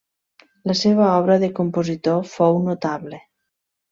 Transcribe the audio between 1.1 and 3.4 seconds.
obra de compositor fou notable.